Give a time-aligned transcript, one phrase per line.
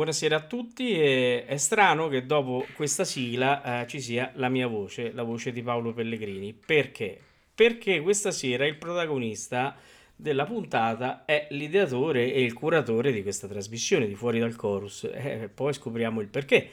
[0.00, 4.66] Buonasera a tutti, e è strano che dopo questa sigla eh, ci sia la mia
[4.66, 6.54] voce, la voce di Paolo Pellegrini.
[6.54, 7.18] Perché?
[7.54, 9.76] Perché questa sera il protagonista
[10.16, 15.04] della puntata è l'ideatore e il curatore di questa trasmissione di Fuori dal Chorus.
[15.04, 16.70] Eh, poi scopriamo il perché.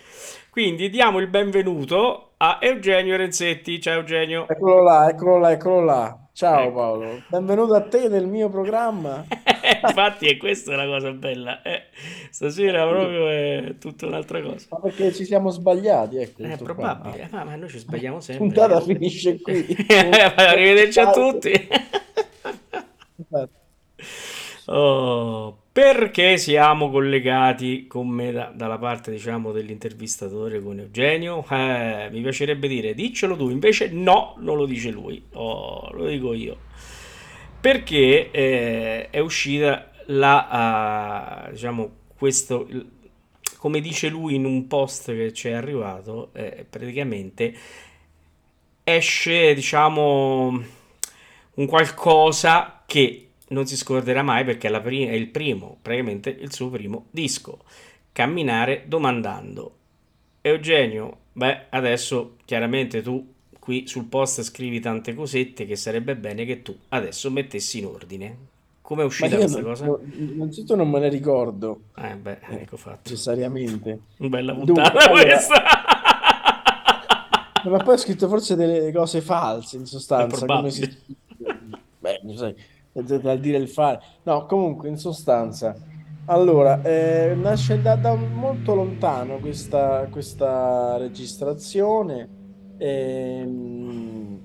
[0.49, 3.81] Quindi diamo il benvenuto a Eugenio Renzetti.
[3.81, 4.47] Ciao Eugenio.
[4.47, 6.26] Eccolo là, eccolo là, eccolo là.
[6.37, 6.75] Ciao ecco.
[6.75, 9.25] Paolo, benvenuto a te nel mio programma.
[9.81, 11.63] Infatti è questa la cosa bella.
[11.63, 11.85] Eh,
[12.29, 14.67] stasera proprio è tutta un'altra cosa.
[14.69, 16.43] Ma perché ci siamo sbagliati, ecco.
[16.43, 18.55] È probabile, ma, ma, noi ci sbagliamo sempre.
[18.55, 19.65] La puntata finisce qui.
[19.89, 21.53] Arrivederci a tutti.
[24.67, 31.45] oh, perché siamo collegati con me da, dalla parte diciamo dell'intervistatore con Eugenio?
[31.47, 33.51] Eh, mi piacerebbe dire diccelo tu.
[33.51, 35.23] Invece no non lo dice lui.
[35.33, 36.57] Oh, lo dico io.
[37.61, 42.67] Perché eh, è uscita la uh, diciamo questo
[43.57, 47.53] come dice lui in un post che ci è arrivato eh, praticamente
[48.83, 50.63] esce diciamo
[51.53, 57.05] un qualcosa che non si scorderà mai perché è, il primo, praticamente il suo primo
[57.11, 57.59] disco.
[58.11, 59.75] Camminare domandando.
[60.41, 66.61] Eugenio, beh, adesso chiaramente tu qui sul post scrivi tante cosette che sarebbe bene che
[66.61, 68.37] tu adesso mettessi in ordine.
[68.81, 69.99] Come è uscita questa non, cosa?
[70.13, 71.81] innanzitutto non me ne ricordo.
[71.97, 73.09] Eh beh, eh, ecco fatto.
[73.09, 73.99] Necessariamente.
[74.17, 75.63] Bella puntata Dunque, questa.
[77.69, 80.45] ma poi ho scritto forse delle cose false in sostanza.
[80.45, 80.89] Come si...
[81.99, 82.55] Beh, sai
[83.01, 83.99] dal dire il fare.
[84.23, 85.75] No, comunque, in sostanza,
[86.25, 92.29] allora, eh, nasce da, da, molto lontano questa, questa registrazione.
[92.77, 94.39] Ehm,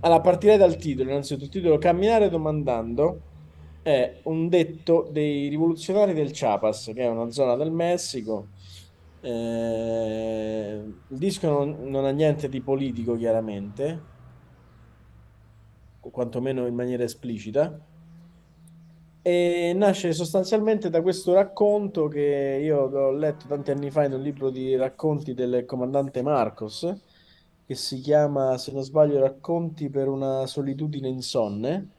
[0.00, 3.22] allora, partirei dal titolo, innanzitutto il titolo Camminare domandando
[3.82, 8.48] è un detto dei rivoluzionari del Chiapas, che è una zona del Messico.
[9.20, 14.16] Eh, il disco non, non ha niente di politico, chiaramente,
[16.10, 17.78] quantomeno in maniera esplicita.
[19.20, 24.22] E nasce sostanzialmente da questo racconto che io ho letto tanti anni fa in un
[24.22, 26.90] libro di racconti del comandante Marcos,
[27.66, 31.90] che si chiama, se non sbaglio, Racconti per una solitudine insonne.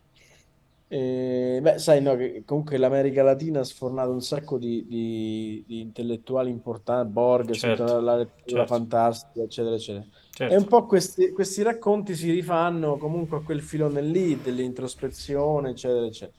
[0.87, 5.81] E, beh, sai, no, che comunque l'America Latina ha sfornato un sacco di, di, di
[5.81, 8.65] intellettuali importanti, Borges, certo, la lettura certo.
[8.65, 10.05] fantastica, eccetera, eccetera.
[10.39, 10.53] Certo.
[10.53, 16.05] E un po' questi, questi, racconti si rifanno comunque a quel filone lì dell'introspezione, eccetera,
[16.05, 16.37] eccetera.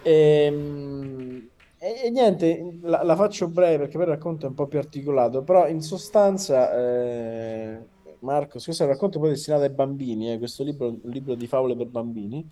[0.00, 4.54] E, ehm, e, e niente, la, la, faccio breve perché poi il racconto è un
[4.54, 7.78] po' più articolato, però in sostanza, eh,
[8.20, 11.34] Marco, questo è un racconto poi destinato ai bambini, eh, questo libro è un libro
[11.34, 12.50] di favole per bambini,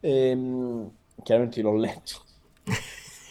[0.00, 0.90] e, ehm,
[1.22, 2.24] chiaramente l'ho letto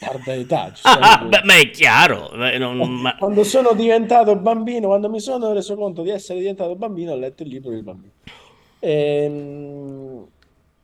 [0.04, 0.74] tarda età.
[0.84, 2.32] Ah, beh, ma è chiaro.
[2.34, 3.16] Non, ma...
[3.20, 7.44] Quando sono diventato bambino, quando mi sono reso conto di essere diventato bambino, ho letto
[7.44, 8.14] il libro del bambino.
[8.80, 10.28] Ehm...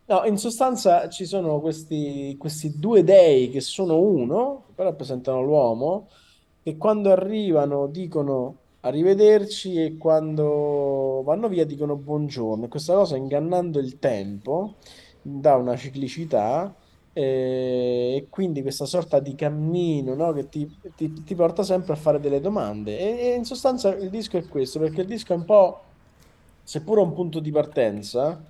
[0.10, 6.08] No, in sostanza ci sono questi, questi due dei che sono uno, che rappresentano l'uomo,
[6.64, 12.68] che quando arrivano dicono arrivederci e quando vanno via dicono buongiorno.
[12.68, 14.78] Questa cosa ingannando il tempo
[15.22, 16.74] dà una ciclicità
[17.22, 22.18] e quindi questa sorta di cammino no, che ti, ti, ti, porta sempre a fare
[22.22, 22.98] delle domande.
[22.98, 25.82] E, e, in sostanza il disco è questo, perché il disco è un po',
[26.64, 28.42] seppure un punto di partenza,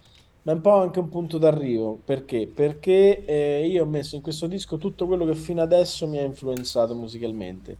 [0.43, 1.99] ma è un po' anche un punto d'arrivo.
[2.05, 2.45] Perché?
[2.45, 6.23] Perché eh, io ho messo in questo disco tutto quello che fino adesso mi ha
[6.23, 7.77] influenzato musicalmente.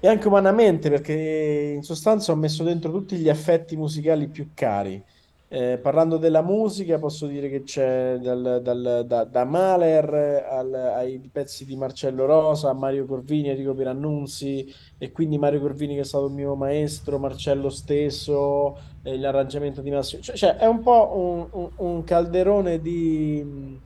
[0.00, 5.02] E anche umanamente, perché in sostanza ho messo dentro tutti gli affetti musicali più cari
[5.48, 11.18] eh, parlando della musica, posso dire che c'è dal, dal, da, da, Mahler al, ai
[11.30, 16.26] pezzi di Marcello Rosa, Mario Corvini, Enrico Pirannunzi, e quindi Mario Corvini che è stato
[16.26, 20.22] il mio maestro, Marcello stesso, eh, l'arrangiamento di Massimo.
[20.22, 23.78] Cioè, cioè, è un po' un, un, un calderone di,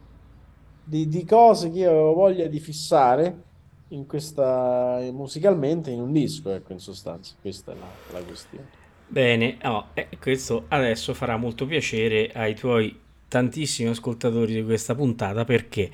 [0.84, 3.42] di, di, cose che io ho voglia di fissare
[3.88, 7.34] in questa, musicalmente in un disco, ecco, in sostanza.
[7.40, 8.77] Questa è la, la questione.
[9.10, 12.94] Bene, oh, eh, questo adesso farà molto piacere ai tuoi
[13.26, 15.90] tantissimi ascoltatori di questa puntata perché?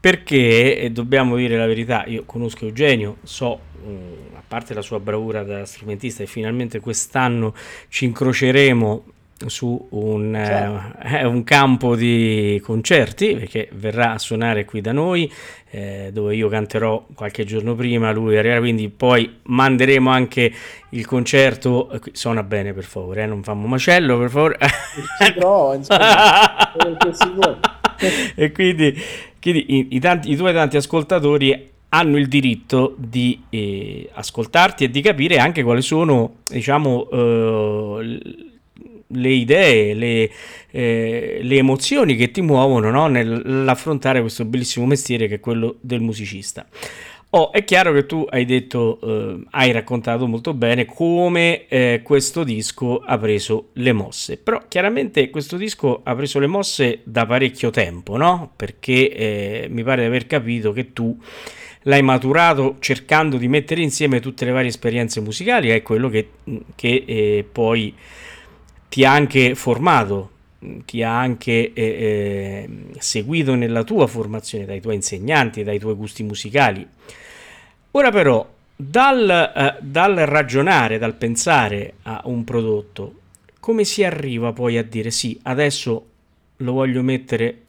[0.00, 4.12] Perché, e dobbiamo dire la verità, io conosco Eugenio, so, mh, mm,
[4.48, 7.54] parte la sua bravura da strumentista e finalmente quest'anno
[7.88, 9.04] ci incroceremo
[9.46, 10.98] su un, certo.
[11.02, 15.30] eh, un, campo di concerti perché verrà a suonare qui da noi
[15.70, 20.52] eh, dove io canterò qualche giorno prima lui arriverà quindi poi manderemo anche
[20.90, 21.90] il concerto.
[22.12, 24.58] Suona bene per favore eh, non famo macello per favore.
[25.40, 25.72] No,
[28.34, 28.96] e quindi,
[29.40, 34.90] quindi i, i, tanti, i tuoi tanti ascoltatori hanno il diritto di eh, ascoltarti e
[34.90, 38.52] di capire anche quali sono diciamo eh,
[39.08, 40.30] le idee, le,
[40.70, 43.06] eh, le emozioni che ti muovono no?
[43.06, 46.66] nell'affrontare questo bellissimo mestiere che è quello del musicista.
[47.36, 52.44] Oh, è chiaro che tu hai detto, eh, hai raccontato molto bene come eh, questo
[52.44, 57.70] disco ha preso le mosse, però chiaramente questo disco ha preso le mosse da parecchio
[57.70, 58.52] tempo, no?
[58.54, 61.18] Perché eh, mi pare di aver capito che tu
[61.82, 66.28] l'hai maturato cercando di mettere insieme tutte le varie esperienze musicali, è quello che,
[66.76, 67.92] che eh, poi
[68.94, 70.30] ti ha anche formato,
[70.84, 72.68] ti ha anche eh, eh,
[73.00, 76.86] seguito nella tua formazione, dai tuoi insegnanti, dai tuoi gusti musicali.
[77.90, 83.14] Ora però, dal, eh, dal ragionare, dal pensare a un prodotto,
[83.58, 86.06] come si arriva poi a dire sì, adesso
[86.58, 87.62] lo voglio mettere,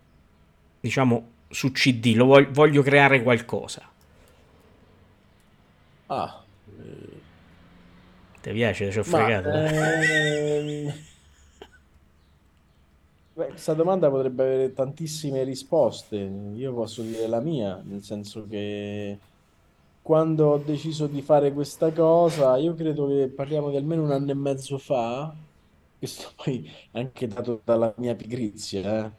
[0.80, 3.82] diciamo, su CD, lo voglio, voglio creare qualcosa?
[6.06, 6.44] Ah.
[8.42, 8.92] Ti piace?
[8.92, 9.50] Ci ho fregato.
[9.50, 11.14] Ehm...
[13.36, 16.16] Beh, questa domanda potrebbe avere tantissime risposte.
[16.54, 19.20] Io posso dire la mia, nel senso che
[20.02, 24.32] quando ho deciso di fare questa cosa, io credo che parliamo di almeno un anno
[24.32, 25.36] e mezzo fa,
[25.98, 29.12] questo poi anche dato dalla mia pigrizia, eh.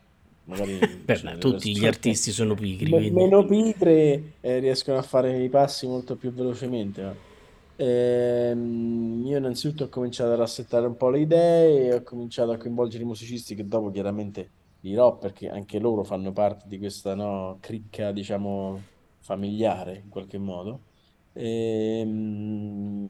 [0.44, 3.10] Magari Beh, cioè, tutti gli artisti sono pigri, quindi.
[3.10, 7.34] meno pigre eh, riescono a fare i passi molto più velocemente.
[7.78, 13.02] Ehm, io innanzitutto ho cominciato a rassettare un po' le idee, ho cominciato a coinvolgere
[13.02, 18.12] i musicisti che dopo chiaramente dirò perché anche loro fanno parte di questa no, cricca,
[18.12, 18.88] diciamo,
[19.20, 20.84] familiare in qualche modo.
[21.32, 23.08] Ehm,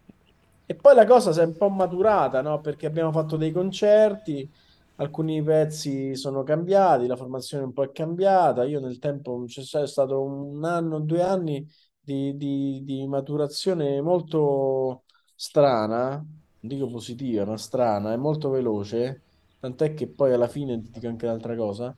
[0.69, 2.61] E, poi la cosa si è un po' maturata, no?
[2.61, 4.51] Perché abbiamo fatto dei concerti,
[4.97, 8.65] alcuni pezzi sono cambiati, la formazione un po' è cambiata.
[8.65, 11.65] Io nel tempo c'è stato un anno, due anni
[12.07, 15.05] di, di, di maturazione molto
[15.35, 16.29] strana, non
[16.61, 19.25] dico positiva, ma strana, è molto veloce,
[19.59, 21.95] tant'è che poi alla fine ti dico anche un'altra cosa.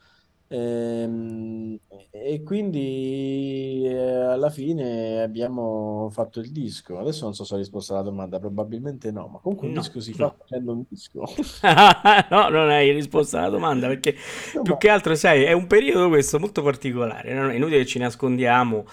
[0.51, 1.79] Ehm,
[2.11, 6.99] e quindi eh, alla fine abbiamo fatto il disco.
[6.99, 10.01] Adesso non so se ho risposto alla domanda, probabilmente no, ma comunque un No, disco
[10.01, 10.37] si fa no.
[10.37, 11.25] facendo un disco.
[12.31, 14.15] No, non hai risposto alla domanda perché
[14.63, 17.49] più che altro, sai, è un periodo questo molto particolare, no?
[17.51, 18.85] È inutile che ci nascondiamo,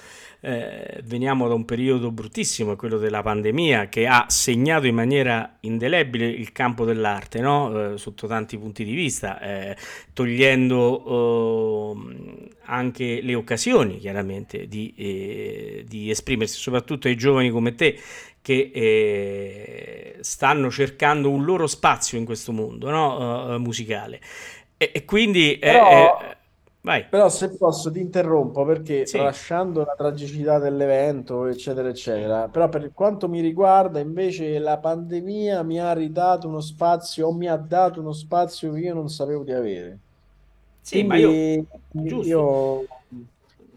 [0.41, 6.27] eh, veniamo da un periodo bruttissimo, quello della pandemia, che ha segnato in maniera indelebile
[6.27, 7.93] il campo dell'arte, no?
[7.93, 9.75] Eh, sotto tanti punti di vista, eh,
[10.13, 17.99] togliendo eh, anche le occasioni, chiaramente, di, eh, di esprimersi, soprattutto ai giovani come te,
[18.41, 23.57] che eh, stanno cercando un loro spazio in questo mondo no?
[23.59, 24.21] musicale.
[24.77, 25.57] E, e quindi...
[25.59, 26.19] Però,
[26.85, 27.05] vai.
[27.07, 29.17] però se posso ti interrompo perché Sì.
[29.17, 35.79] lasciando la tragicità dell'evento, eccetera, eccetera, però per quanto mi riguarda invece la pandemia mi
[35.79, 39.51] ha ridato uno spazio o mi ha dato uno spazio che io non sapevo di
[39.53, 40.01] avere.
[40.81, 41.43] Sì, ma io...
[41.89, 42.27] Quindi Giusto.
[42.27, 42.87] io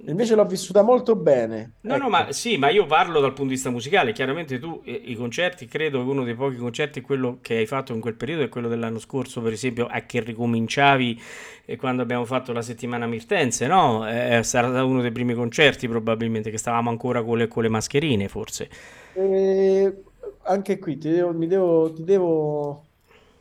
[0.07, 1.81] invece l'ho vissuta molto bene.
[1.81, 2.09] No, no, Ecco.
[2.09, 4.13] ma sì, ma io parlo dal punto di vista musicale.
[4.13, 7.93] Chiaramente tu eh, i concerti, credo che uno dei pochi concerti, quello che hai fatto
[7.95, 11.21] in quel periodo è quello dell'anno scorso, per esempio, a che ricominciavi
[11.67, 14.07] eh, quando abbiamo fatto la settimana Mirtense, no?
[14.09, 17.69] Eh, sarà stato uno dei primi concerti probabilmente che stavamo ancora con le, con le
[17.69, 18.69] mascherine, forse.
[19.13, 20.05] E
[20.43, 22.88] anche qui ti devo, mi devo, ti devo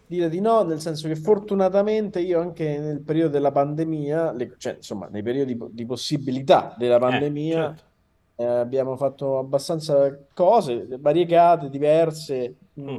[0.08, 4.76] dire di no, nel senso che fortunatamente io anche nel periodo della pandemia, le- cioè
[4.76, 7.84] insomma nei periodi di possibilità della Eh, pandemia, certo.
[8.36, 12.56] eh, abbiamo fatto abbastanza cose variegate, diverse.
[12.80, 12.98] Mm.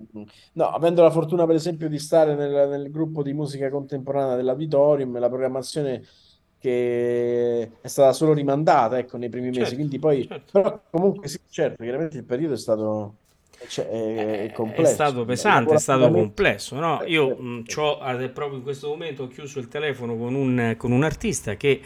[0.00, 0.22] Mm,
[0.54, 5.18] no, avendo la fortuna per esempio di stare nel, nel gruppo di musica contemporanea dell'Auditorium,
[5.18, 6.02] la programmazione
[6.58, 10.52] che è stata solo rimandata, ecco, nei primi mesi, Certo, quindi poi certo.
[10.52, 13.18] però comunque sì, certo, chiaramente il periodo è stato
[13.66, 17.02] cioè, è, è È stato pesante, è stato complesso, no?
[17.02, 20.34] eh, Io eh, mh, c'ho, ad- proprio in questo momento ho chiuso il telefono con
[20.34, 21.80] un, con un artista che,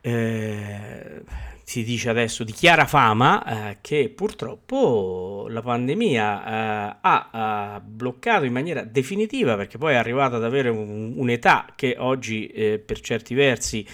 [0.00, 1.22] eh,
[1.64, 8.44] si dice adesso di chiara fama eh, che purtroppo la pandemia eh, ha, ha, bloccato
[8.44, 13.00] in maniera definitiva perché poi è arrivata ad avere un, un'età che oggi eh, per
[13.00, 13.84] certi versi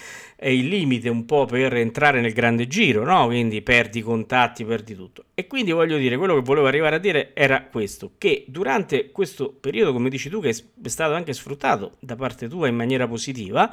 [0.49, 3.27] il limite un po' per entrare nel grande giro, no?
[3.27, 5.25] Quindi perdi contatti, perdi tutto.
[5.35, 9.51] E quindi voglio dire, quello che volevo arrivare a dire era questo, che durante questo
[9.51, 13.71] periodo, come dici tu, che è stato anche sfruttato da parte tua in maniera positiva,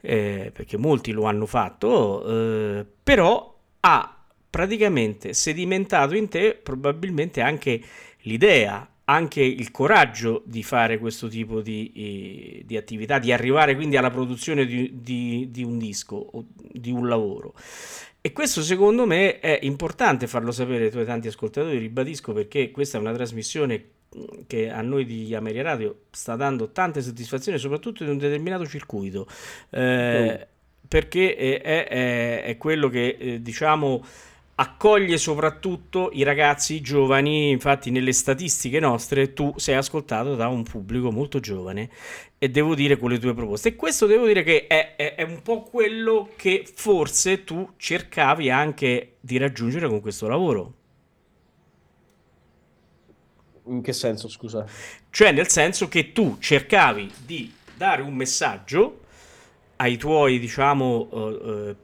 [0.00, 7.80] eh, perché molti lo hanno fatto, eh, però ha praticamente sedimentato in te probabilmente anche
[8.20, 13.96] l'idea, anche il coraggio di fare questo tipo di, eh, di attività, di arrivare quindi
[13.96, 17.54] alla produzione di, di, di un disco o di un lavoro.
[18.20, 22.96] E questo secondo me è importante farlo sapere ai tuoi tanti ascoltatori, ribadisco perché questa
[22.96, 23.90] è una trasmissione
[24.46, 29.26] che a noi di Ameria Radio sta dando tante soddisfazioni, soprattutto in un determinato circuito,
[29.70, 30.46] eh, oh.
[30.88, 34.02] perché è, è, è, quello che eh, diciamo
[34.56, 41.10] accoglie soprattutto i ragazzi giovani, infatti nelle statistiche nostre tu sei ascoltato da un pubblico
[41.10, 41.90] molto giovane
[42.38, 43.70] e devo dire con le tue proposte.
[43.70, 48.50] E questo devo dire che è, è, è un po' quello che forse tu cercavi
[48.50, 50.74] anche di raggiungere con questo lavoro.
[53.66, 54.66] In che senso, scusa?
[55.08, 59.00] Cioè, nel senso che tu cercavi di dare un messaggio
[59.76, 61.76] ai tuoi, diciamo, uh, uh,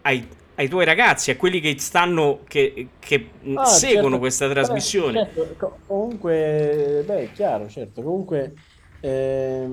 [0.00, 0.26] ai,
[0.60, 4.18] ai, tuoi ragazzi, a quelli che stanno, che, che ah, seguono certo.
[4.18, 5.30] questa trasmissione.
[5.32, 5.78] Certo.
[5.86, 8.02] Comunque, beh, è chiaro, certo.
[8.02, 8.52] Comunque,
[9.00, 9.68] eh,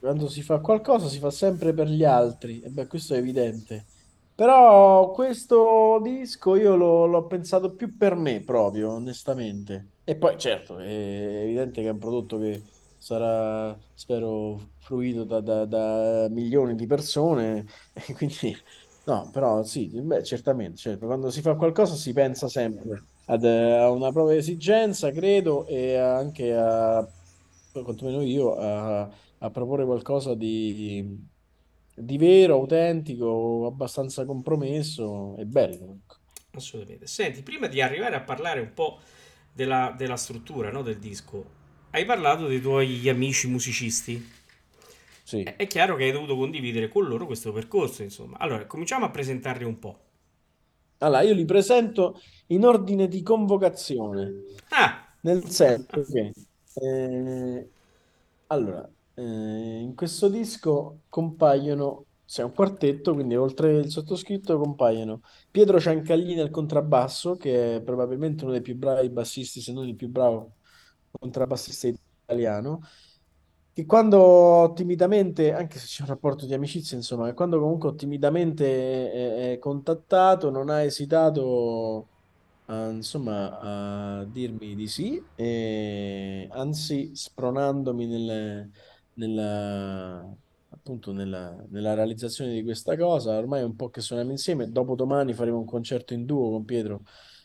[0.00, 3.86] quando si fa qualcosa si fa sempre per gli altri, e beh, questo è evidente.
[4.34, 9.90] Però questo disco io l'ho, l'ho pensato più per me proprio, onestamente.
[10.04, 12.60] E poi, certo, è evidente che è un prodotto che
[12.98, 18.56] sarà, spero, fruito da, da- da milioni di persone, e quindi,
[19.04, 23.76] no, però sì, beh, certamente, certo, quando si fa qualcosa si pensa sempre ad, eh,
[23.76, 27.06] a una propria esigenza, credo, e anche a,
[27.72, 31.18] quantomeno io, a, a proporre qualcosa di,
[31.94, 35.98] di vero, autentico, abbastanza compromesso e bello.
[36.00, 36.16] ecco.
[36.54, 37.06] Assolutamente.
[37.06, 38.98] Senti, prima di arrivare a parlare un po'
[39.52, 44.40] della, della struttura no, del disco, hai parlato dei tuoi amici musicisti.
[45.24, 45.42] Sì.
[45.42, 48.38] È, è chiaro che hai dovuto condividere con loro questo percorso, insomma.
[48.38, 50.00] Allora, cominciamo a presentarli un po'.
[50.98, 56.32] Allora, io li presento in ordine di convocazione, Ah, nel senso che,
[56.74, 57.70] eh,
[58.48, 59.22] allora, eh,
[59.80, 66.50] in questo disco compaiono, c'è un quartetto, quindi oltre il sottoscritto compaiono Pietro Ciancaglini al
[66.50, 70.58] contrabbasso, che è probabilmente uno dei più bravi bassisti, se non il più bravo
[71.10, 71.88] contrabbassista
[72.24, 72.80] italiano,
[73.72, 79.10] che quando timidamente, anche se c'è un rapporto di amicizia, insomma, che quando comunque timidamente
[79.12, 82.08] è, è contattato, non ha esitato
[82.66, 88.70] a, insomma, a dirmi di sì, e, anzi spronandomi nel,
[89.14, 90.36] nella,
[90.70, 93.36] appunto nella, nella realizzazione di questa cosa.
[93.38, 97.02] Ormai è un po' che suoniamo insieme, dopodomani faremo un concerto in duo con Pietro.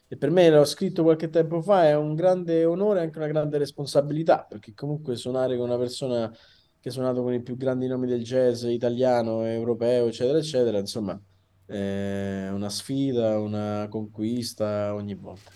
[0.09, 3.27] E per me, l'ho scritto qualche tempo fa, è un grande onore e anche una
[3.27, 6.31] grande responsabilità, perché comunque suonare con una persona
[6.79, 11.19] che ha suonato con i più grandi nomi del jazz italiano, europeo, eccetera, eccetera, insomma,
[11.65, 15.51] è una sfida, una conquista ogni volta.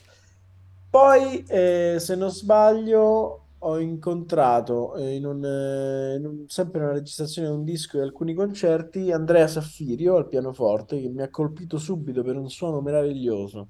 [0.90, 6.92] Poi, eh, se non sbaglio, ho incontrato eh, in un, eh, in un- sempre una
[6.94, 11.78] registrazione di un disco e alcuni concerti Andrea Saffirio al pianoforte che mi ha colpito
[11.78, 13.70] subito per un suono meraviglioso.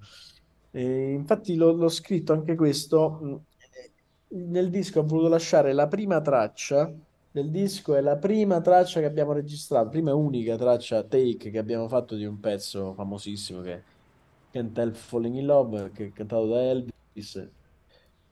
[0.71, 3.09] E infatti l'ho l'ho scritto anche questo.
[3.21, 3.45] mh,
[4.33, 6.93] Nel disco ho voluto lasciare la prima traccia
[7.31, 11.57] del disco, è la prima traccia che abbiamo registrato, prima e unica traccia take che
[11.57, 13.83] abbiamo fatto di un pezzo famosissimo che è
[14.51, 17.49] Can't Help Falling in Love, che è cantato da Elvis.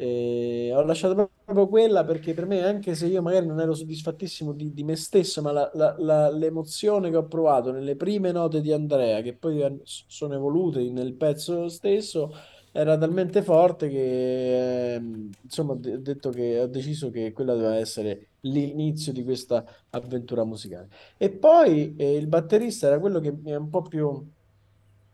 [0.01, 4.53] E ho lasciato proprio quella perché per me, anche se io magari non ero soddisfattissimo
[4.53, 8.62] di, di me stesso, ma la- la- la- l'emozione che ho provato nelle prime note
[8.62, 12.32] di Andrea, che poi sono evolute nel pezzo stesso,
[12.72, 18.29] era talmente forte che, ehm, insomma, ho detto che ho deciso che quella doveva essere
[18.41, 20.88] l'inizio di questa avventura musicale.
[21.18, 24.25] E poi eh, il batterista era quello che mi è un po' più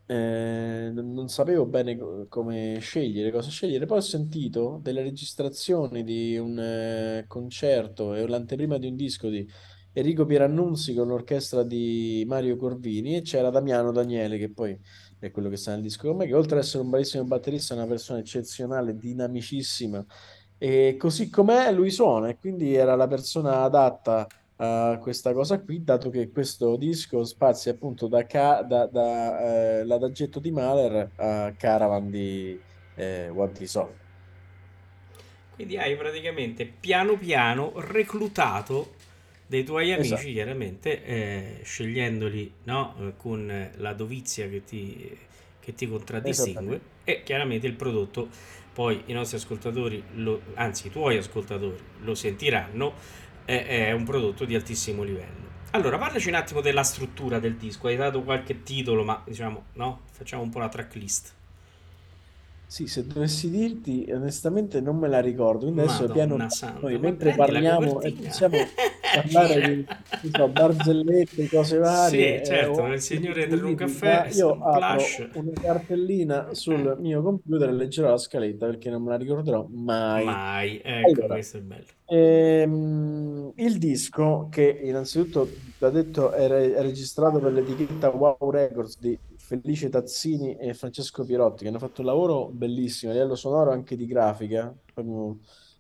[0.08, 0.75] eh,
[1.26, 3.86] non sapevo bene co- come scegliere, cosa scegliere.
[3.86, 9.48] Poi ho sentito delle registrazioni di un eh, concerto e l'anteprima di un disco di
[9.94, 14.78] Enrico Pierannunzi con l'orchestra di Mario Corvini e c'era Damiano Daniele, che poi
[15.18, 17.74] è quello che sta nel disco con me, che oltre ad essere un bravissimo batterista
[17.74, 20.06] è una persona eccezionale, dinamicissima.
[20.58, 24.28] E così com'è, lui suona, e quindi era la persona adatta
[24.58, 29.86] a questa cosa qui, dato che questo disco spazia appunto da, ca- da, da, eh,
[29.86, 32.64] l'adagetto di Mahler a Caravan di
[32.96, 33.32] eh,
[33.64, 34.00] Saw.
[35.54, 38.96] Quindi hai praticamente piano piano reclutato
[39.48, 45.18] dei tuoi amici, Esatto, chiaramente, eh, scegliendoli no, con la dovizia che ti,
[45.60, 48.28] che ti contraddistingue e chiaramente il prodotto,
[48.74, 52.94] poi i nostri ascoltatori, lo- anzi i tuoi ascoltatori lo sentiranno,
[53.46, 55.44] è, è un prodotto di altissimo livello.
[55.72, 60.02] Allora, parlaci un attimo della struttura del disco, hai dato qualche titolo, ma diciamo, no,
[60.12, 61.35] facciamo un po' la tracklist.
[62.68, 65.62] Sì, se dovessi dirti, onestamente non me la ricordo.
[65.66, 68.74] Quindi adesso piano Madonna piano, santa, noi mentre parliamo e possiamo
[69.10, 74.30] parlare di, so, barzellette, cose sì, varie, eh, certo, anche di signore in un caffè,
[74.34, 75.28] io apro plush.
[75.34, 79.68] una cartellina Eh, sul mio computer e leggerò la scaletta perché non me la ricorderò
[79.70, 80.24] mai.
[80.24, 81.94] mai, ecco, Allora, questo è bello.
[82.08, 88.98] Ehm, il disco, che innanzitutto va detto è, re- è registrato per l'etichetta Wow Records
[89.00, 93.72] di Felice Tazzini e Francesco Pierotti, che hanno fatto un lavoro bellissimo a livello sonoro
[93.72, 94.76] anche di grafica.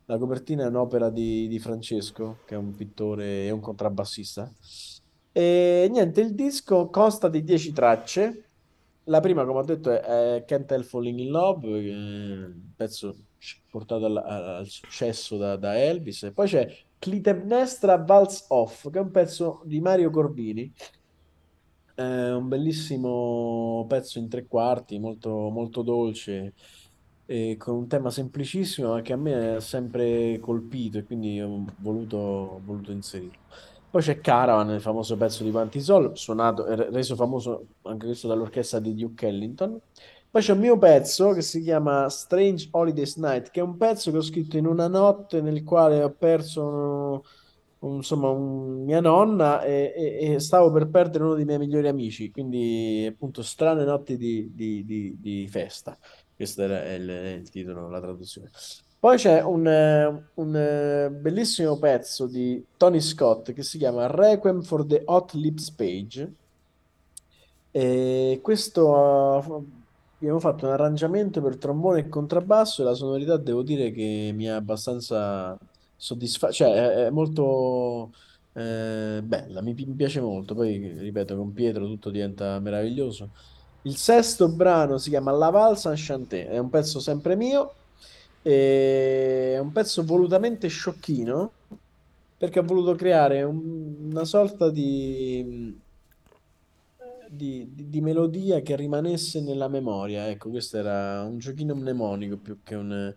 [0.06, 4.52] La copertina è un'opera di, di Francesco, che è un pittore e un contrabbassista.
[5.32, 8.44] E niente, il disco consta di 10 tracce.
[9.06, 13.16] La prima, come ho detto, è, Can't Help Falling in Love, un pezzo
[13.72, 16.22] portato al, al successo da, da Elvis.
[16.22, 20.72] E poi c'è Clitemnestra Vals Off, che è un pezzo di Mario Corvini.
[21.96, 26.54] È un bellissimo pezzo in tre quarti, molto, molto dolce,
[27.26, 31.66] e con un tema semplicissimo, ma che a me ha sempre colpito e quindi ho
[31.78, 33.40] voluto, ho voluto inserirlo.
[33.90, 38.80] Poi c'è Caravan, il famoso pezzo di Pantisol, suonato re- reso famoso anche questo dall'orchestra
[38.80, 39.80] di Duke Ellington.
[40.30, 44.12] Poi c'è un mio pezzo che si chiama Strange Holidays Night, che è un pezzo
[44.12, 47.24] che ho scritto in una notte nel quale ho perso
[47.94, 52.32] insomma, un- mia nonna e, e- e stavo per perdere uno dei miei migliori amici,
[52.32, 55.98] quindi appunto strane notti di, di- di- di festa.
[56.36, 57.10] Questo era il,
[57.42, 58.50] il titolo, la traduzione.
[59.00, 59.66] Poi c'è un,
[60.34, 66.34] un, bellissimo pezzo di Tony Scott che si chiama Requiem for the Hot Lips Page.
[67.72, 69.76] E questo
[70.18, 74.50] abbiamo fatto un arrangiamento per trombone e contrabbasso e la sonorità devo dire che mi
[74.50, 75.58] ha abbastanza
[75.96, 78.12] soddisfatto, cioè è, è molto
[78.54, 80.54] eh, bella, mi, mi piace molto.
[80.56, 83.32] Poi ripeto, con Pietro tutto diventa meraviglioso.
[83.84, 87.76] Il sesto brano si chiama La Valse Enchanté, è un pezzo sempre mio,
[88.42, 91.52] e è un pezzo volutamente sciocchino
[92.38, 95.80] perché ho voluto creare un- una sorta di,
[97.30, 100.30] di, di- di melodia che rimanesse nella memoria.
[100.30, 103.14] Ecco, questo era un giochino mnemonico più che un,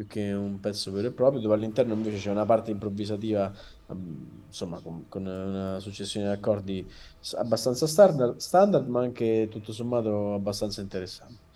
[0.00, 3.52] più che un pezzo vero e proprio, dove all'interno invece c'è una parte improvvisativa,
[3.90, 6.90] ehm, insomma, con, con una successione di accordi
[7.34, 11.48] abbastanza standard, standard, ma anche tutto sommato abbastanza interessante.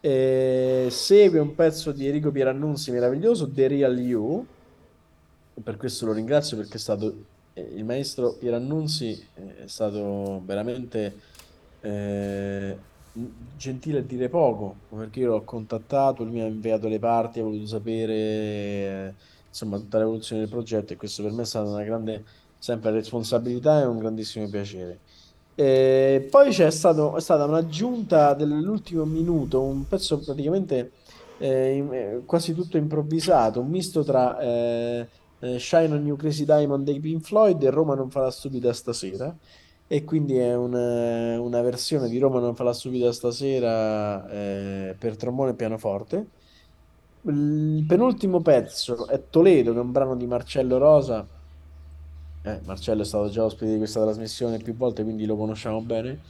[0.00, 4.46] E segue un pezzo di Enrico Pierannunzi meraviglioso, The Real You,
[5.60, 7.12] per questo lo ringrazio perché è stato
[7.54, 11.16] eh, il maestro Pierannunzi eh, è stato veramente
[11.80, 12.78] eh,
[13.56, 17.42] gentile a dire poco, perché io l'ho contattato, lui mi ha inviato le parti, ha
[17.42, 19.14] voluto sapere
[19.48, 22.24] insomma tutta l'evoluzione del progetto e questo per me è stata una grande
[22.58, 24.98] sempre responsabilità e un grandissimo piacere.
[25.54, 30.92] E poi c'è stato, è stata un'aggiunta dell'ultimo minuto, un pezzo praticamente
[31.38, 35.08] eh, eh, quasi tutto improvvisato, un misto tra eh,
[35.40, 38.72] eh, Shine on You Crazy Diamond dei Pink Floyd e Roma non fa la stupida
[38.72, 39.34] stasera.
[39.90, 45.16] E quindi è una, una versione di Roma non fa la stupida stasera eh, per
[45.16, 46.26] trombone e pianoforte.
[47.22, 51.26] Il penultimo pezzo è Toledo, che è un brano di Marcello Rosa
[52.42, 56.20] eh, Marcello è stato già ospite di questa trasmissione più volte, quindi lo conosciamo bene.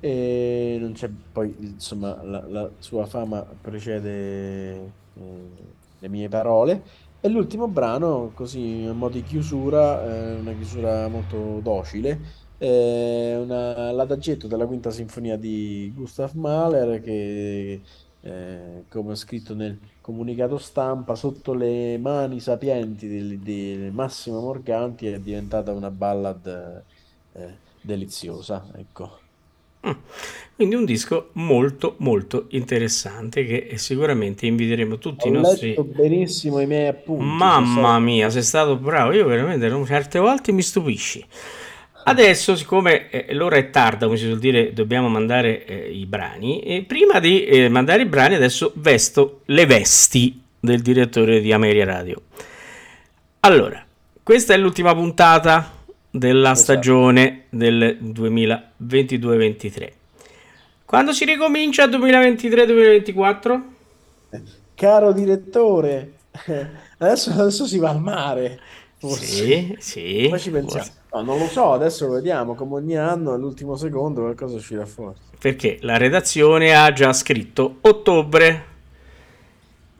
[0.00, 4.74] E non c'è poi, insomma, la, la sua fama precede
[5.14, 5.50] eh,
[5.98, 6.82] le mie parole.
[7.20, 12.18] E l'ultimo brano, così a modo di chiusura, eh, una chiusura molto docile,
[12.62, 17.82] è una- l'adagietto della Quinta Sinfonia di Gustav Mahler che,
[18.20, 25.06] eh, come ho scritto nel comunicato stampa, sotto le mani sapienti del- di Massimo Morganti
[25.06, 26.84] è diventata una ballad
[27.32, 29.18] eh, deliziosa, ecco.
[29.86, 29.92] Mm.
[30.54, 35.82] Quindi un disco molto molto interessante che sicuramente inviteremo tutti Ho i nostri...
[35.84, 38.00] benissimo i miei appunti, Mamma stato...
[38.00, 41.24] mia, sei stato bravo, io veramente certe volte mi stupisci.
[42.04, 46.60] Adesso, siccome eh, l'ora è tarda, come si suol dire, dobbiamo mandare eh, i brani.
[46.60, 51.84] E prima di eh, mandare i brani, adesso vesto le vesti del direttore di Ameria
[51.84, 52.22] Radio.
[53.40, 53.84] Allora,
[54.22, 55.72] questa è l'ultima puntata
[56.10, 56.72] della esatto.
[56.72, 59.88] stagione del 2022-23.
[60.84, 63.60] Quando si ricomincia 2023-2024?
[64.74, 66.12] Caro direttore,
[66.98, 68.60] adesso, adesso, si va al mare.
[69.00, 69.24] Forse.
[69.24, 70.26] Sì, sì.
[70.28, 70.86] Poi ci pensiamo.
[71.12, 75.16] No, non lo so, adesso lo vediamo, come ogni anno, all'ultimo secondo qualcosa uscirà fuori.
[75.38, 78.68] Perché la redazione ha già scritto ottobre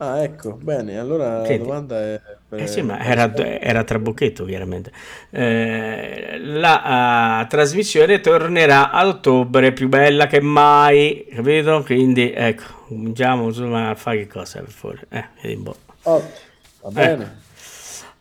[0.01, 2.21] Ah, ecco, bene, allora Senti, la domanda è...
[2.49, 4.91] Eh sì, ma era, era trabocchetto chiaramente.
[5.29, 11.83] Eh, la uh, trasmissione tornerà ad ottobre, più bella che mai, capito?
[11.83, 15.05] Quindi, ecco, cominciamo insomma a fare che cosa, per favore.
[15.09, 15.75] Eh, vedi un po'.
[16.01, 16.23] Oh,
[16.81, 17.23] va bene.
[17.23, 17.40] Ecco.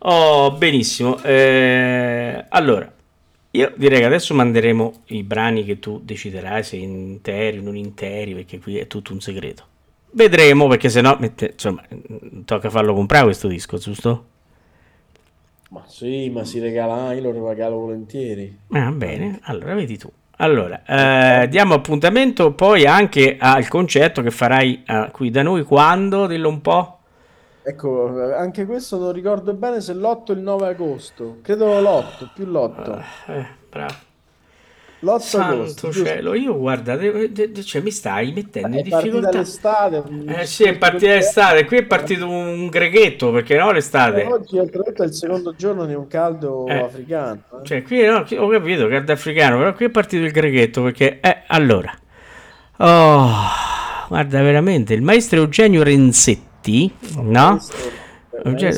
[0.02, 1.20] Oh, benissimo.
[1.22, 2.90] Eh, allora,
[3.50, 8.34] io direi che adesso manderemo i brani che tu deciderai se interi o non interi,
[8.34, 9.64] perché qui è tutto un segreto.
[10.12, 11.82] Vedremo perché se no, insomma,
[12.44, 14.24] tocca farlo comprare questo disco, giusto?
[15.70, 18.58] Ma sì, ma si regala, io lo regalo volentieri.
[18.70, 20.10] Ah, bene, allora vedi tu.
[20.38, 26.26] Allora, eh, diamo appuntamento poi anche al concerto che farai eh, qui da noi quando?
[26.26, 26.99] Dillo un po'.
[27.70, 31.38] Ecco, anche questo non ricordo bene se l'8 o il 9 agosto.
[31.40, 33.02] Credo l'8, più l'8.
[33.28, 33.94] Eh, bravo.
[35.02, 39.30] L'8 Santo agosto, cielo, io guarda, de, de, de, cioè, mi stai mettendo in difficoltà.
[39.30, 40.02] l'estate.
[40.26, 44.22] Eh sì, è partita l'estate, qui è partito un greghetto, perché no l'estate?
[44.22, 46.74] Eh, oggi è il secondo giorno di un caldo eh.
[46.74, 47.42] africano.
[47.52, 47.64] Eh.
[47.64, 51.44] Cioè, qui no, ho capito, caldo africano, però qui è partito il greghetto, perché, eh,
[51.46, 51.96] allora,
[52.78, 53.30] oh,
[54.08, 56.48] guarda, veramente, il maestro Eugenio Renzetti,
[57.16, 57.50] no?
[57.50, 58.08] Maestro
[58.56, 58.72] cioè,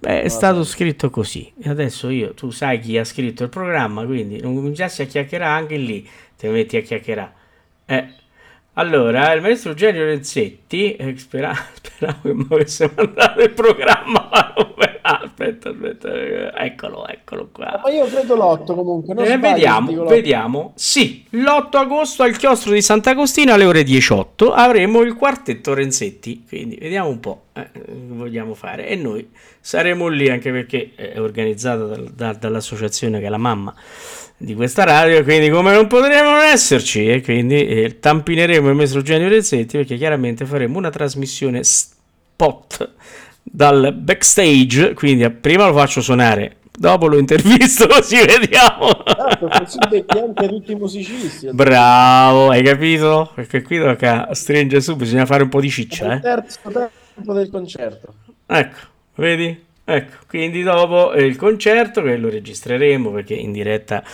[0.00, 1.52] è stato scritto così.
[1.64, 5.76] Adesso io, tu sai chi ha scritto il programma, quindi non cominciassi a chiacchierare anche
[5.76, 7.32] lì, ti metti a chiacchierare.
[7.86, 8.08] Eh.
[8.74, 14.30] Allora, il maestro Eugenio Renzetti, eh, spera, speravo che mi avesse mandato il programma,
[15.10, 17.80] non aspetta, aspetta, eccolo, eccolo qua.
[17.82, 19.14] Ma io credo l'8 comunque.
[19.26, 20.72] Eh, vediamo, vediamo.
[20.76, 26.44] Sì, l'8 agosto al chiostro di Sant'Agostino alle ore 18 avremo il quartetto Renzetti.
[26.46, 27.68] Quindi vediamo un po' eh,
[28.08, 28.88] vogliamo fare.
[28.88, 29.28] E noi
[29.60, 33.74] saremo lì anche perché è organizzata da, da, dall'associazione che è la mamma
[34.36, 35.22] di questa radio.
[35.22, 39.96] Quindi, come non potremo non esserci, e quindi eh, tampineremo il maestro Eugenio Renzetti perché
[39.96, 42.94] chiaramente faremo una trasmissione spot
[43.50, 48.90] dal backstage, quindi prima lo faccio suonare, dopo lo intervisto così vediamo.
[49.04, 51.48] Certo, così becchi anche tutti i musicisti.
[51.52, 53.32] Bravo, hai capito?
[53.34, 56.14] Perché qui tocca stringere su, bisogna fare un po' di ciccia.
[56.14, 56.20] Eh?
[56.20, 56.60] terzo
[57.14, 58.14] tempo del concerto.
[58.46, 58.78] Ecco,
[59.16, 59.68] vedi?
[59.82, 64.04] Ecco, quindi dopo il concerto che lo registreremo perché in diretta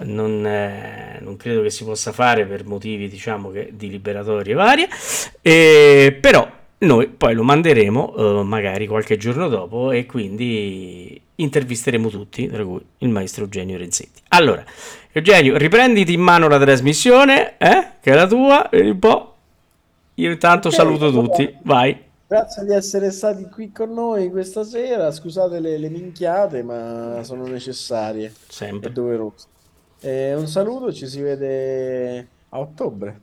[0.00, 4.88] non, eh, non credo che si possa fare per motivi diciamo che di liberatorie varie,
[5.40, 12.48] e, però noi poi lo manderemo uh, magari qualche giorno dopo e quindi intervisteremo tutti,
[12.48, 14.20] tra cui il maestro Eugenio Renzetti.
[14.28, 14.64] Allora,
[15.12, 19.34] Eugenio, riprenditi in mano la trasmissione, eh, che è la tua, vedi un po'.
[20.14, 21.26] Io intanto okay, saluto allora.
[21.26, 22.10] tutti, vai.
[22.26, 25.10] Grazie di essere stati qui con noi questa sera.
[25.10, 28.32] Scusate le, le minchiate, ma sono necessarie.
[28.48, 28.90] Sempre.
[28.90, 29.46] È doveroso.
[30.00, 33.20] Eh, un saluto, ci si vede a ottobre.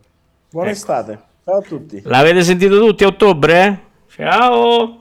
[0.50, 0.78] Buona ecco.
[0.78, 1.29] estate.
[1.50, 2.00] Ciao a tutti.
[2.06, 3.80] L'avete sentito tutti a ottobre?
[4.08, 4.99] Ciao.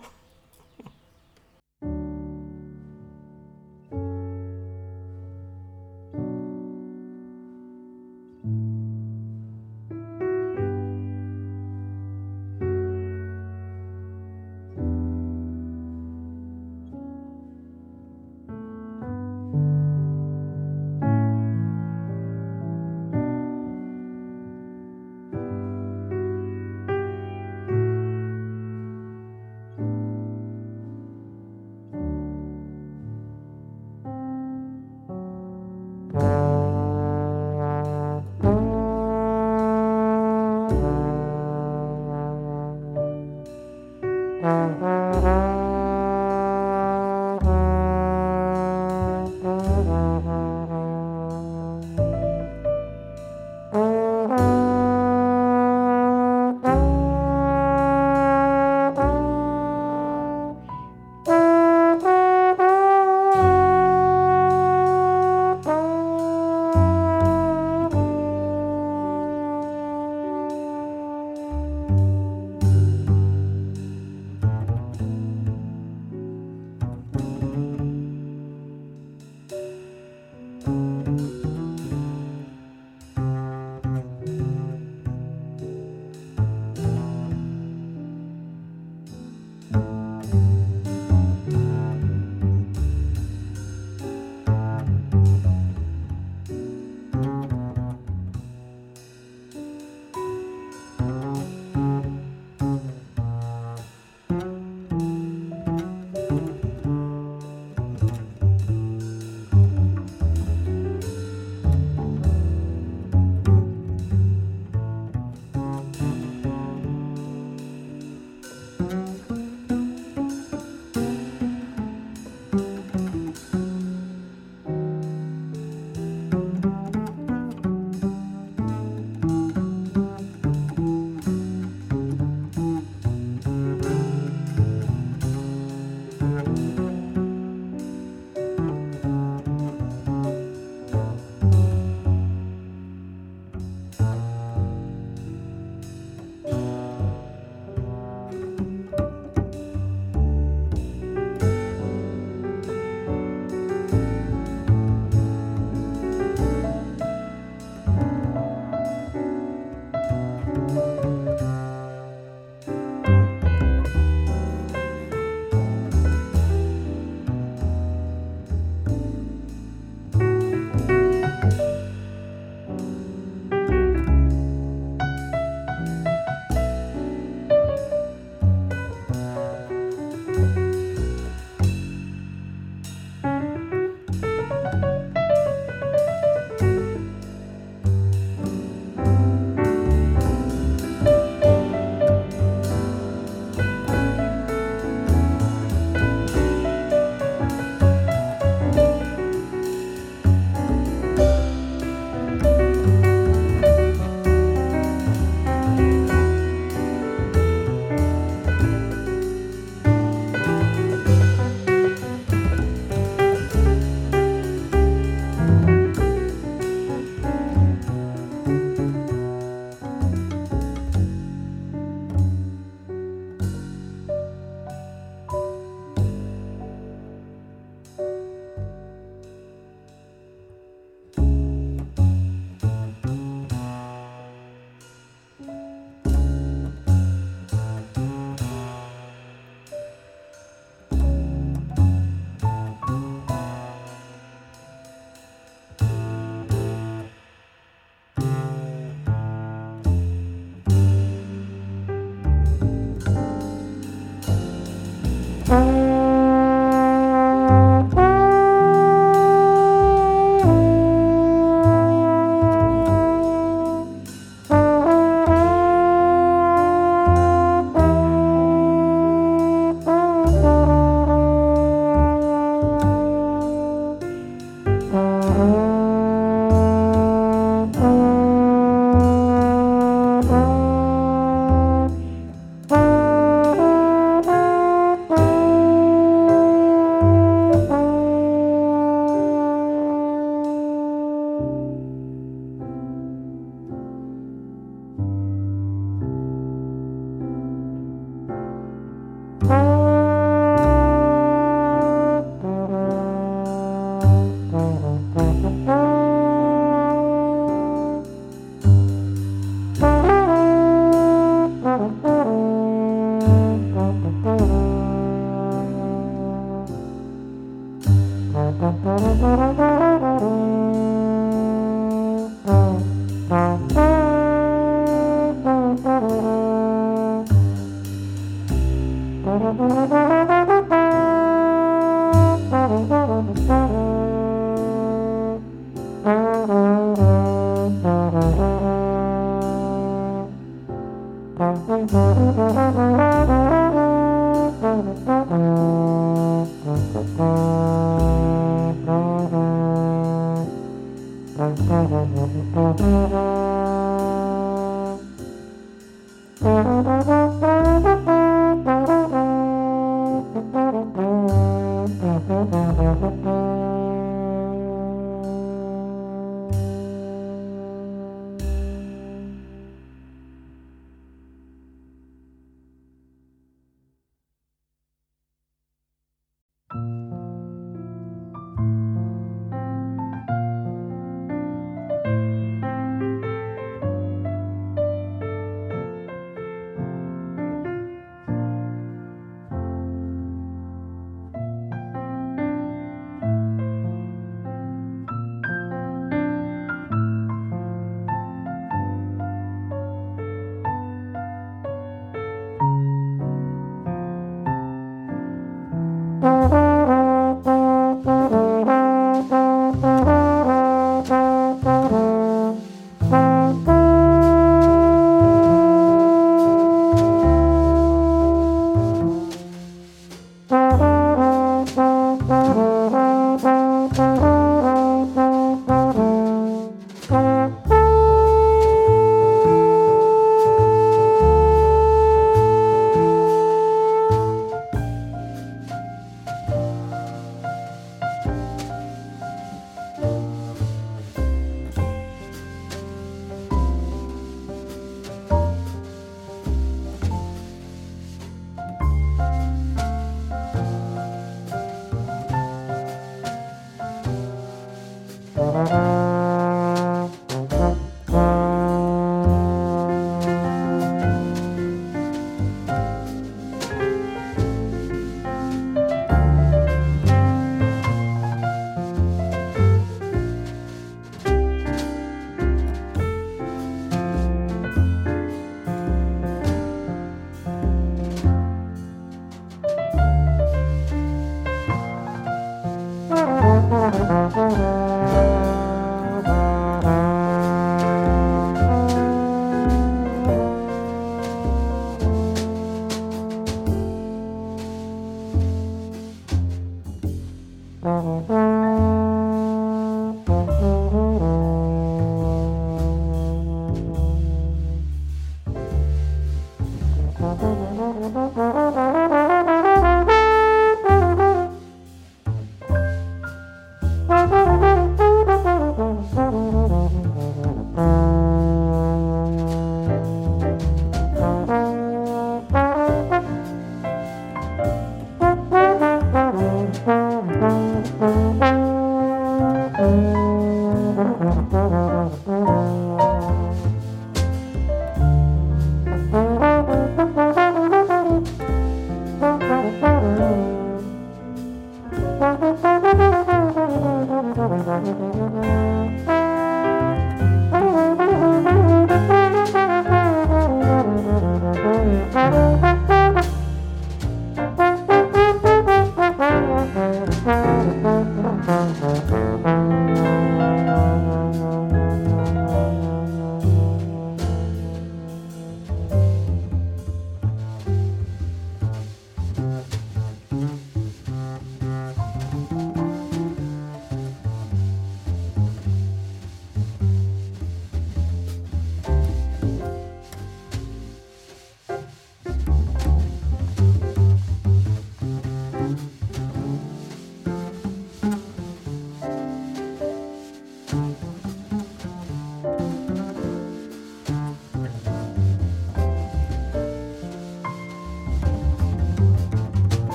[44.68, 45.37] Mm-hmm.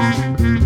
[0.00, 0.59] Bye.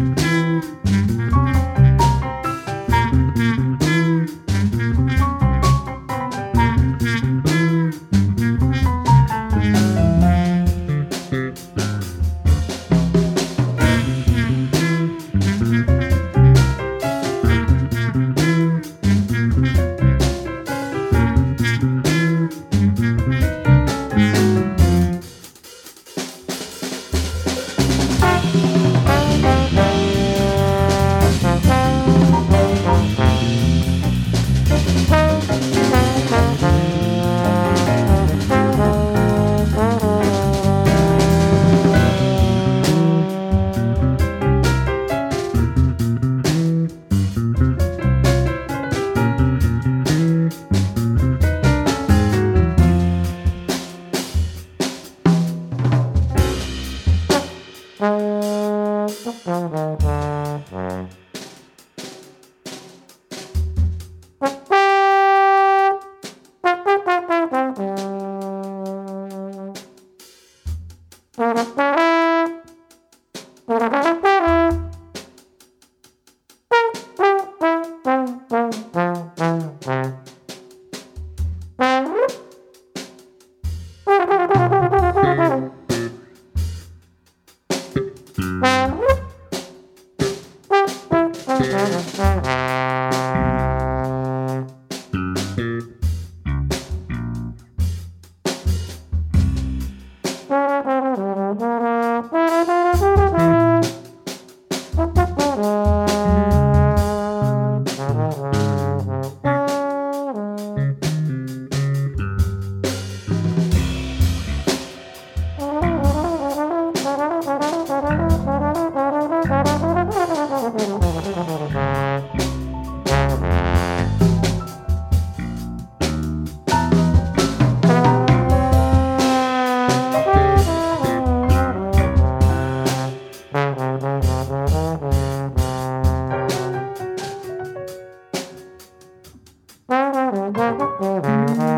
[140.35, 141.74] Mm-hmm.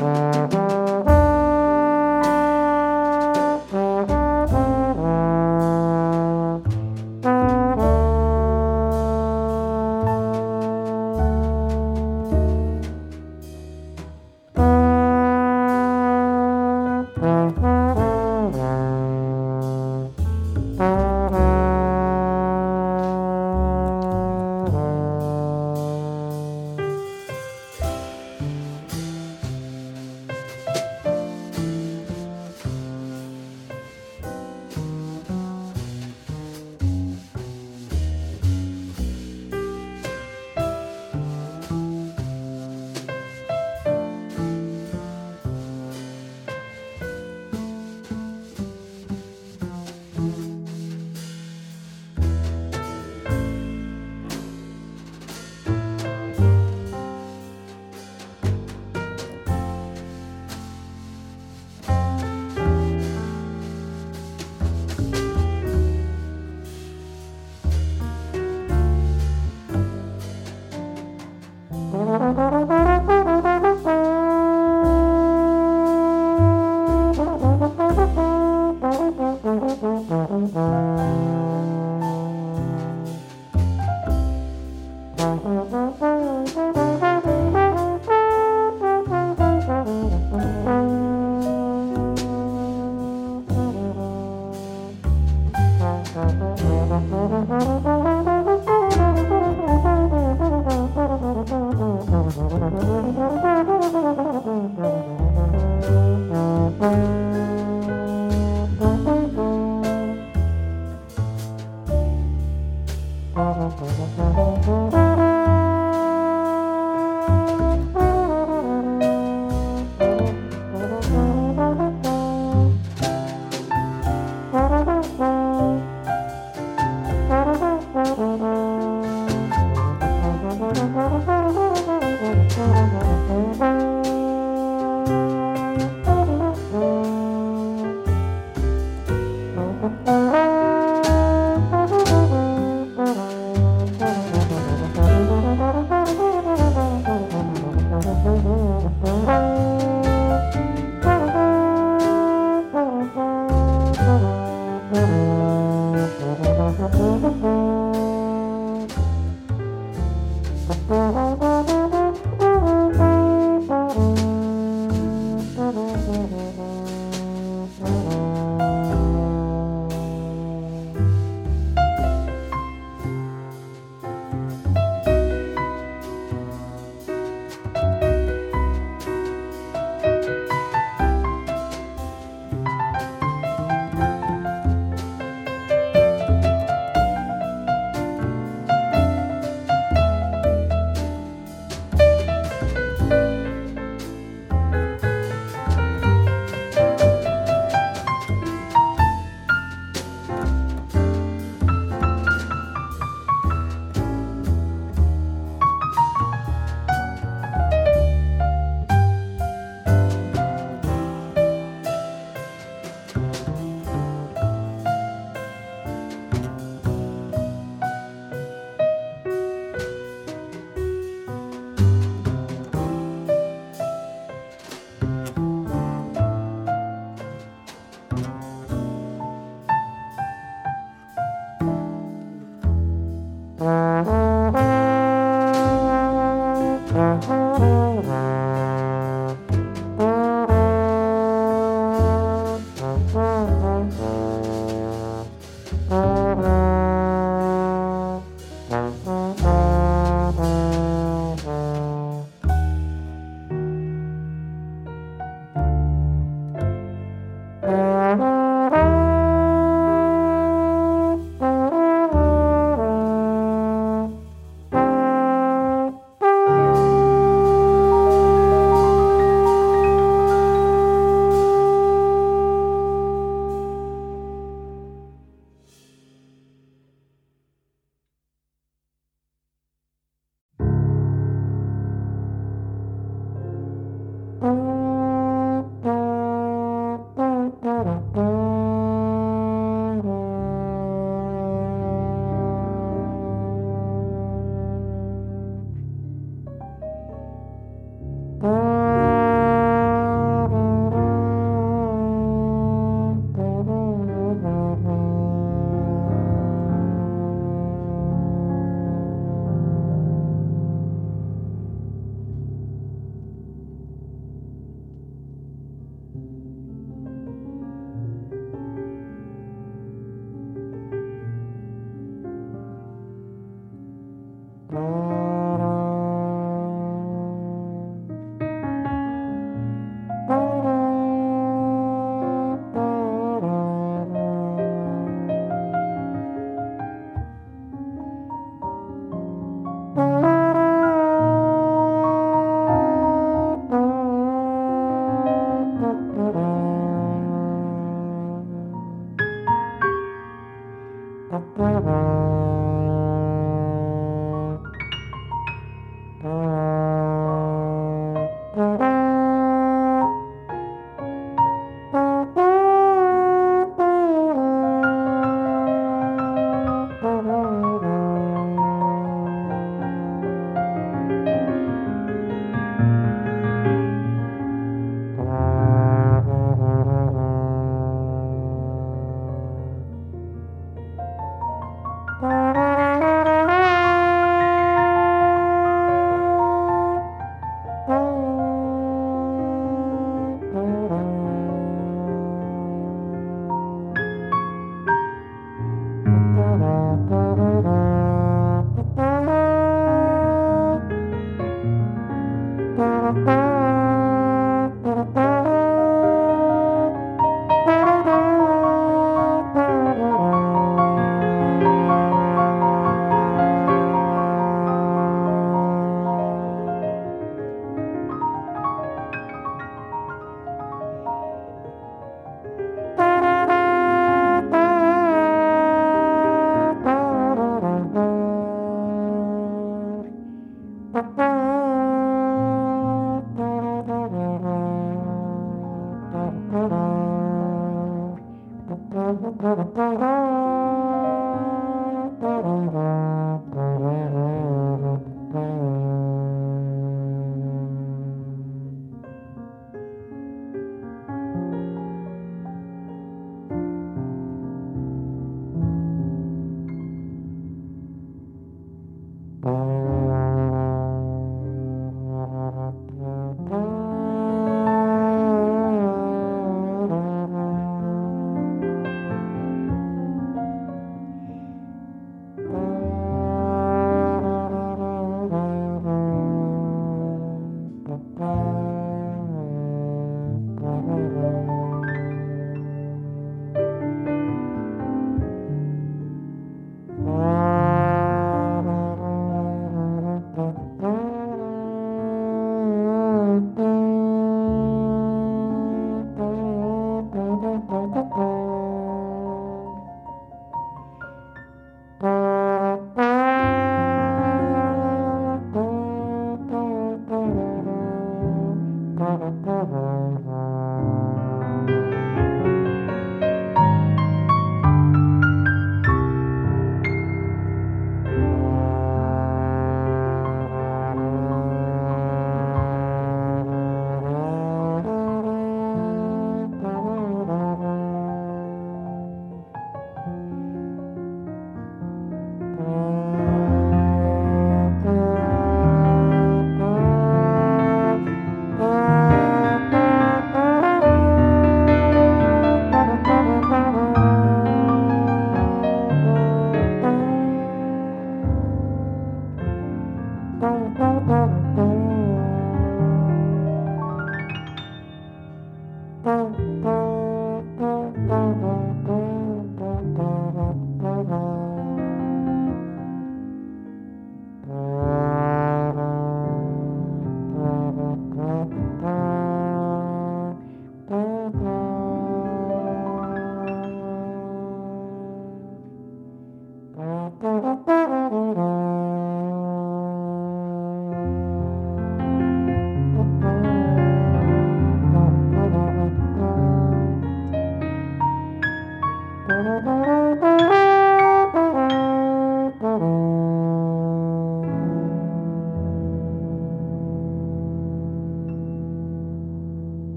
[0.00, 0.67] Música